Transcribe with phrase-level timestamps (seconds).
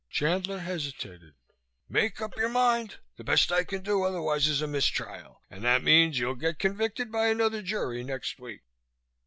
[0.09, 1.35] Chandler hesitated.
[1.87, 2.97] "Make up your mind!
[3.17, 7.11] The best I can do otherwise is a mistrial, and that means you'll get convicted
[7.11, 8.61] by another jury next week."